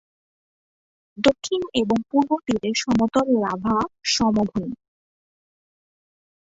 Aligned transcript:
দক্ষিণ 1.17 1.61
এবং 1.73 1.97
পূর্ব 2.09 2.29
তীরে 2.45 2.69
সমতল 2.75 3.27
লাভা 3.43 3.77
সমভূমি। 4.07 4.75